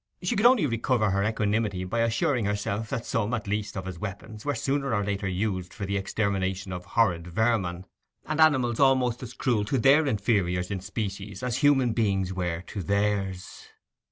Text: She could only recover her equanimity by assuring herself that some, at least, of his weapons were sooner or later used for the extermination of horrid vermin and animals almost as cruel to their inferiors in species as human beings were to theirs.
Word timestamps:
She 0.23 0.35
could 0.35 0.47
only 0.47 0.65
recover 0.65 1.11
her 1.11 1.23
equanimity 1.23 1.83
by 1.83 1.99
assuring 1.99 2.45
herself 2.45 2.89
that 2.89 3.05
some, 3.05 3.35
at 3.35 3.45
least, 3.47 3.77
of 3.77 3.85
his 3.85 3.99
weapons 3.99 4.43
were 4.43 4.55
sooner 4.55 4.95
or 4.95 5.03
later 5.03 5.27
used 5.27 5.75
for 5.75 5.85
the 5.85 5.95
extermination 5.95 6.71
of 6.73 6.85
horrid 6.85 7.27
vermin 7.27 7.85
and 8.25 8.41
animals 8.41 8.79
almost 8.79 9.21
as 9.21 9.33
cruel 9.35 9.63
to 9.65 9.77
their 9.77 10.07
inferiors 10.07 10.71
in 10.71 10.79
species 10.79 11.43
as 11.43 11.57
human 11.57 11.93
beings 11.93 12.33
were 12.33 12.61
to 12.61 12.81
theirs. 12.81 13.67